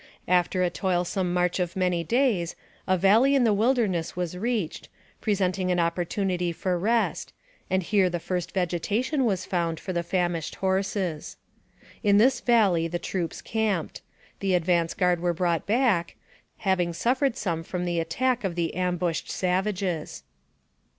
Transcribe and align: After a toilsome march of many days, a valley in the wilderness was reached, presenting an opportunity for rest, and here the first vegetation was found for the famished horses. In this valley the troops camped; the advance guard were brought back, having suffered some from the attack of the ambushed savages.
After 0.27 0.63
a 0.63 0.71
toilsome 0.71 1.31
march 1.31 1.59
of 1.59 1.75
many 1.75 2.03
days, 2.03 2.55
a 2.87 2.97
valley 2.97 3.35
in 3.35 3.43
the 3.43 3.53
wilderness 3.53 4.15
was 4.15 4.35
reached, 4.35 4.89
presenting 5.21 5.69
an 5.69 5.79
opportunity 5.79 6.51
for 6.51 6.79
rest, 6.79 7.33
and 7.69 7.83
here 7.83 8.09
the 8.09 8.19
first 8.19 8.51
vegetation 8.51 9.25
was 9.25 9.45
found 9.45 9.79
for 9.79 9.93
the 9.93 10.01
famished 10.01 10.55
horses. 10.55 11.37
In 12.01 12.17
this 12.17 12.41
valley 12.41 12.87
the 12.87 12.97
troops 12.97 13.43
camped; 13.43 14.01
the 14.39 14.55
advance 14.55 14.95
guard 14.95 15.19
were 15.19 15.35
brought 15.35 15.67
back, 15.67 16.15
having 16.57 16.93
suffered 16.93 17.37
some 17.37 17.61
from 17.61 17.85
the 17.85 17.99
attack 17.99 18.43
of 18.43 18.55
the 18.55 18.73
ambushed 18.73 19.29
savages. 19.29 20.23